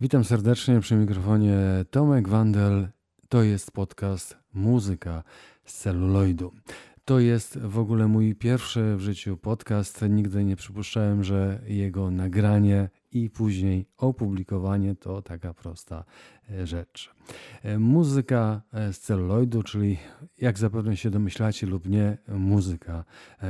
[0.00, 1.58] Witam serdecznie przy mikrofonie
[1.90, 2.88] Tomek Wandel.
[3.28, 5.22] To jest podcast Muzyka
[5.64, 6.52] z celuloidu.
[7.04, 10.04] To jest w ogóle mój pierwszy w życiu podcast.
[10.08, 16.04] Nigdy nie przypuszczałem, że jego nagranie i później opublikowanie to taka prosta
[16.50, 17.14] e, rzecz.
[17.62, 19.98] E, muzyka e, z celuloidu, czyli
[20.38, 23.04] jak zapewne się domyślacie lub nie, muzyka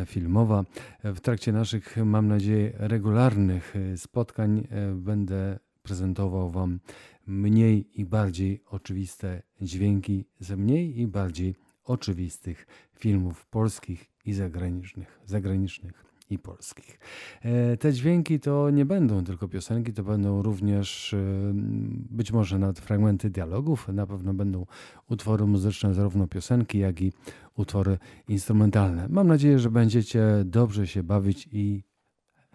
[0.07, 0.65] filmowa.
[1.05, 5.59] W trakcie naszych, mam nadzieję, regularnych spotkań będę
[5.89, 6.81] prezentował Wam
[7.27, 16.05] mniej i bardziej oczywiste dźwięki ze mniej i bardziej oczywistych filmów polskich i zagranicznych, zagranicznych
[16.31, 16.99] i polskich.
[17.43, 21.19] E, te dźwięki to nie będą tylko piosenki, to będą również e,
[22.11, 24.67] być może nawet fragmenty dialogów, na pewno będą
[25.09, 27.13] utwory muzyczne, zarówno piosenki, jak i
[27.57, 27.99] utwory
[28.29, 29.07] instrumentalne.
[29.09, 31.88] Mam nadzieję, że będziecie dobrze się bawić i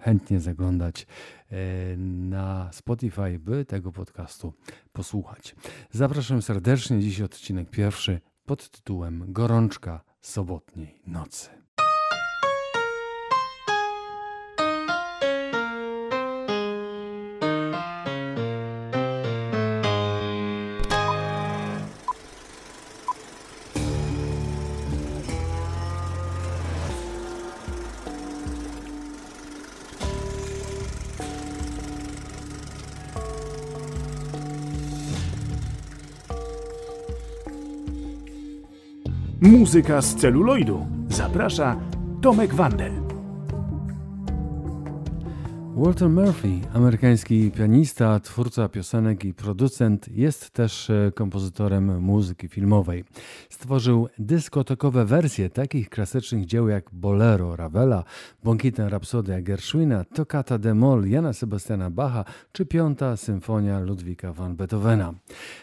[0.04, 1.08] chętnie zaglądać
[1.52, 1.56] e,
[1.98, 4.54] na Spotify, by tego podcastu
[4.94, 5.56] posłuchać.
[5.92, 7.00] Zapraszam serdecznie.
[7.00, 11.63] Dziś odcinek pierwszy pod tytułem Gorączka sobotniej nocy.
[39.44, 40.86] Muzyka z celuloidu.
[41.10, 41.76] Zaprasza
[42.22, 43.03] Tomek Wandel.
[45.76, 53.04] Walter Murphy, amerykański pianista, twórca piosenek i producent, jest też e, kompozytorem muzyki filmowej.
[53.50, 58.04] Stworzył dyskotekowe wersje takich klasycznych dzieł jak Bolero Ravela,
[58.44, 65.14] Błękitna Rapsodia Gershwina, Toccata de Moll Jana Sebastiana Bacha czy Piąta Symfonia Ludwika van Beethovena.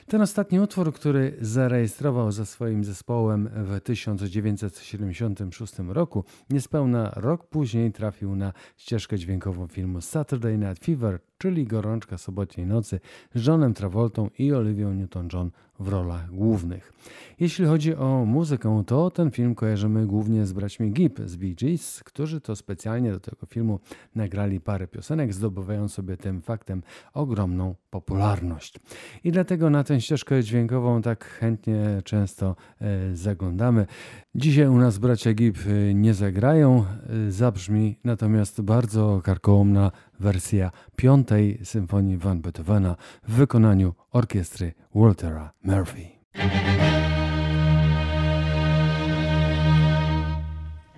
[0.06, 8.36] Ten ostatni utwór, który zarejestrował ze swoim zespołem w 1976 roku, niespełna rok później trafił
[8.36, 13.00] na ścieżkę dźwiękową filmu Saturday Night Fever, czyli Gorączka Sobotniej Nocy
[13.34, 15.50] z Johnem Travoltą i Olivią Newton-John
[15.80, 16.92] w rolach głównych.
[17.40, 22.02] Jeśli chodzi o muzykę, to ten film kojarzymy głównie z braćmi Gibb z Bee Gees,
[22.04, 23.80] którzy to specjalnie do tego filmu
[24.14, 26.82] nagrali parę piosenek, zdobywając sobie tym faktem
[27.14, 28.78] ogromną popularność.
[29.24, 33.86] I dlatego na tę ścieżkę dźwiękową tak chętnie często e, zaglądamy.
[34.34, 36.84] Dzisiaj u nas bracia Gibb e, nie zagrają,
[37.28, 42.96] e, zabrzmi natomiast bardzo karkołomna wersja piątej symfonii Van Beethovena
[43.28, 46.20] w wykonaniu orkiestry Waltera Murphy.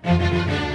[0.03, 0.72] Thank you.